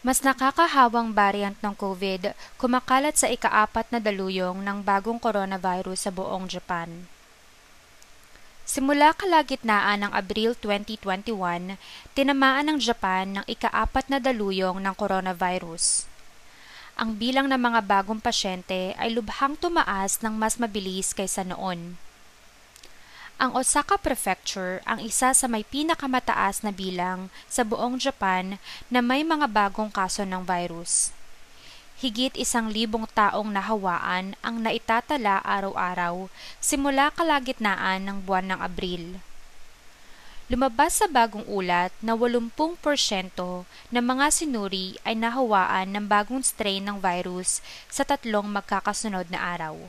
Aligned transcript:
Mas 0.00 0.24
nakakahawang 0.24 1.12
variant 1.12 1.60
ng 1.60 1.76
COVID 1.76 2.32
kumakalat 2.56 3.20
sa 3.20 3.28
ikaapat 3.28 3.92
na 3.92 4.00
daluyong 4.00 4.64
ng 4.64 4.80
bagong 4.80 5.20
coronavirus 5.20 6.08
sa 6.08 6.10
buong 6.10 6.48
Japan. 6.48 7.04
Simula 8.64 9.12
kalagitnaan 9.12 10.08
ng 10.08 10.12
Abril 10.16 10.56
2021, 10.56 11.76
tinamaan 12.16 12.72
ng 12.72 12.78
Japan 12.80 13.28
ng 13.28 13.44
ikaapat 13.44 14.08
na 14.08 14.16
daluyong 14.16 14.80
ng 14.80 14.94
coronavirus. 14.96 16.08
Ang 16.96 17.20
bilang 17.20 17.50
ng 17.50 17.60
mga 17.60 17.80
bagong 17.84 18.24
pasyente 18.24 18.96
ay 18.96 19.12
lubhang 19.12 19.52
tumaas 19.60 20.16
ng 20.24 20.32
mas 20.32 20.56
mabilis 20.56 21.12
kaysa 21.12 21.44
noon. 21.44 22.00
Ang 23.40 23.56
Osaka 23.56 23.96
Prefecture 23.96 24.84
ang 24.84 25.00
isa 25.00 25.32
sa 25.32 25.46
may 25.48 25.64
pinakamataas 25.64 26.60
na 26.60 26.68
bilang 26.68 27.32
sa 27.48 27.64
buong 27.64 27.96
Japan 27.96 28.60
na 28.92 29.00
may 29.00 29.24
mga 29.24 29.48
bagong 29.48 29.88
kaso 29.88 30.28
ng 30.28 30.44
virus. 30.44 31.08
Higit 32.04 32.36
isang 32.36 32.68
libong 32.68 33.08
taong 33.08 33.48
nahawaan 33.48 34.36
ang 34.44 34.60
naitatala 34.60 35.40
araw-araw 35.40 36.28
simula 36.60 37.08
kalagitnaan 37.16 38.04
ng 38.04 38.28
buwan 38.28 38.52
ng 38.52 38.60
Abril. 38.60 39.24
Lumabas 40.52 41.00
sa 41.00 41.08
bagong 41.08 41.48
ulat 41.48 41.96
na 42.04 42.12
80% 42.12 42.60
ng 43.88 44.04
mga 44.04 44.26
sinuri 44.36 45.00
ay 45.00 45.16
nahawaan 45.16 45.88
ng 45.96 46.04
bagong 46.04 46.44
strain 46.44 46.84
ng 46.84 47.00
virus 47.00 47.64
sa 47.88 48.04
tatlong 48.04 48.44
magkakasunod 48.52 49.32
na 49.32 49.40
araw. 49.40 49.80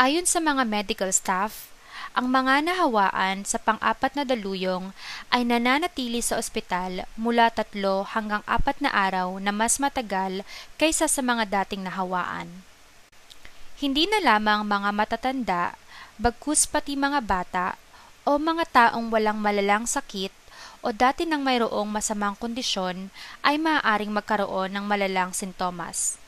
Ayon 0.00 0.24
sa 0.24 0.40
mga 0.40 0.64
medical 0.64 1.12
staff, 1.12 1.71
ang 2.12 2.28
mga 2.28 2.68
nahawaan 2.68 3.48
sa 3.48 3.56
pang-apat 3.56 4.12
na 4.12 4.24
daluyong 4.28 4.92
ay 5.32 5.48
nananatili 5.48 6.20
sa 6.20 6.36
ospital 6.36 7.08
mula 7.16 7.48
tatlo 7.48 8.04
hanggang 8.04 8.44
apat 8.44 8.84
na 8.84 8.92
araw 8.92 9.40
na 9.40 9.48
mas 9.48 9.80
matagal 9.80 10.44
kaysa 10.76 11.08
sa 11.08 11.24
mga 11.24 11.48
dating 11.48 11.88
nahawaan. 11.88 12.52
Hindi 13.80 14.04
na 14.12 14.20
lamang 14.20 14.60
mga 14.68 14.90
matatanda, 14.92 15.64
bagkus 16.20 16.68
pati 16.68 17.00
mga 17.00 17.24
bata 17.24 17.80
o 18.28 18.36
mga 18.36 18.64
taong 18.68 19.08
walang 19.08 19.40
malalang 19.40 19.88
sakit 19.88 20.30
o 20.84 20.92
dati 20.92 21.24
nang 21.24 21.40
mayroong 21.40 21.88
masamang 21.88 22.36
kondisyon 22.36 23.08
ay 23.40 23.56
maaaring 23.56 24.12
magkaroon 24.12 24.70
ng 24.76 24.84
malalang 24.84 25.32
sintomas. 25.32 26.20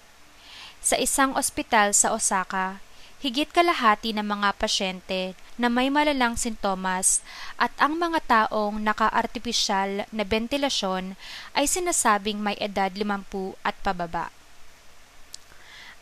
Sa 0.80 0.96
isang 0.96 1.36
ospital 1.36 1.92
sa 1.92 2.16
Osaka, 2.16 2.80
higit 3.24 3.48
kalahati 3.48 4.12
ng 4.12 4.20
mga 4.20 4.52
pasyente 4.60 5.32
na 5.56 5.72
may 5.72 5.88
malalang 5.88 6.36
sintomas 6.36 7.24
at 7.56 7.72
ang 7.80 7.96
mga 7.96 8.20
taong 8.28 8.76
naka-artipisyal 8.84 10.04
na 10.12 10.24
bentilasyon 10.28 11.16
ay 11.56 11.64
sinasabing 11.64 12.36
may 12.36 12.52
edad 12.60 12.92
50 12.92 13.56
at 13.64 13.72
pababa. 13.80 14.28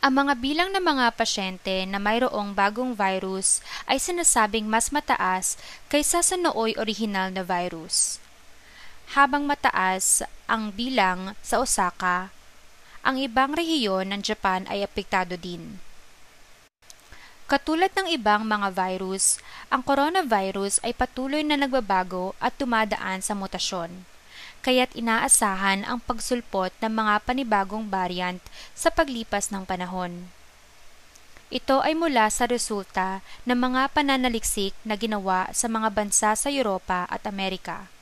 Ang 0.03 0.27
mga 0.27 0.35
bilang 0.43 0.71
ng 0.75 0.83
mga 0.83 1.15
pasyente 1.15 1.87
na 1.87 2.03
mayroong 2.03 2.59
bagong 2.59 2.91
virus 2.91 3.63
ay 3.87 4.03
sinasabing 4.03 4.67
mas 4.67 4.91
mataas 4.91 5.55
kaysa 5.87 6.27
sa 6.27 6.35
nooy 6.35 6.75
orihinal 6.75 7.31
na 7.31 7.47
virus. 7.47 8.19
Habang 9.15 9.47
mataas 9.47 10.27
ang 10.51 10.75
bilang 10.75 11.39
sa 11.39 11.63
Osaka, 11.63 12.35
ang 13.07 13.15
ibang 13.15 13.55
rehiyon 13.55 14.11
ng 14.11 14.27
Japan 14.27 14.67
ay 14.67 14.83
apektado 14.83 15.39
din. 15.39 15.79
Katulad 17.53 17.93
ng 17.93 18.09
ibang 18.09 18.49
mga 18.49 18.73
virus, 18.73 19.37
ang 19.69 19.85
coronavirus 19.85 20.81
ay 20.81 20.97
patuloy 20.97 21.45
na 21.45 21.61
nagbabago 21.61 22.33
at 22.41 22.57
tumadaan 22.57 23.21
sa 23.21 23.37
mutasyon. 23.37 24.09
Kaya't 24.65 24.97
inaasahan 24.97 25.85
ang 25.85 26.01
pagsulpot 26.01 26.73
ng 26.81 26.89
mga 26.89 27.21
panibagong 27.29 27.93
variant 27.93 28.41
sa 28.73 28.89
paglipas 28.89 29.53
ng 29.53 29.69
panahon. 29.69 30.33
Ito 31.53 31.85
ay 31.85 31.93
mula 31.93 32.33
sa 32.33 32.49
resulta 32.49 33.21
ng 33.45 33.59
mga 33.61 33.93
pananaliksik 33.93 34.73
na 34.81 34.97
ginawa 34.97 35.53
sa 35.53 35.69
mga 35.69 35.93
bansa 35.93 36.33
sa 36.33 36.49
Europa 36.49 37.05
at 37.13 37.29
Amerika. 37.29 37.93